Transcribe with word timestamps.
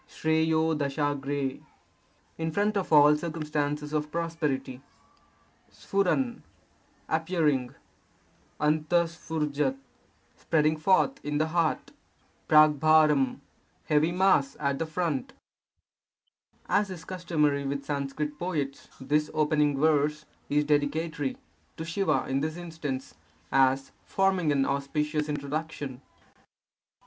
sN^TTO— 0.09 1.61
in 2.43 2.51
front 2.51 2.75
of 2.75 2.91
all 2.91 3.15
circumstances 3.15 3.93
of 3.93 4.11
prosperity. 4.11 4.81
Pf^— 5.71 6.41
appearing. 7.07 7.75
3T^T:'FJ3k^— 8.59 9.77
spreading 10.41 10.77
forth 10.77 11.23
in 11.23 11.37
the 11.37 11.49
heart. 11.49 11.91
WWi— 12.49 13.39
heavy 13.89 14.11
mass 14.11 14.57
at 14.59 14.79
the 14.79 14.87
front. 14.87 15.33
As 16.67 16.89
is 16.89 17.05
customary 17.05 17.63
with 17.63 17.85
Sanskrit 17.85 18.39
poets, 18.39 18.87
this 18.99 19.29
opening 19.35 19.77
verse 19.79 20.25
is 20.49 20.63
dedicatory 20.63 21.37
(to 21.77 21.85
Siva 21.85 22.25
in 22.27 22.39
this 22.39 22.57
instance), 22.57 23.13
as 23.51 23.91
forming 24.03 24.51
an 24.51 24.65
auspicious 24.65 25.29
introduction. 25.29 26.01